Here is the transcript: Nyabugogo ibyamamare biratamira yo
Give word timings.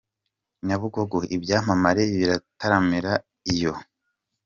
Nyabugogo 0.65 1.17
ibyamamare 1.35 2.03
biratamira 2.15 3.13
yo 3.61 3.73